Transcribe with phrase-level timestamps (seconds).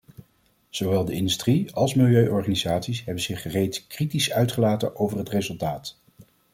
[0.69, 5.97] Zowel de industrie als milieuorganisaties hebben zich reeds kritisch uitgelaten over het resultaat.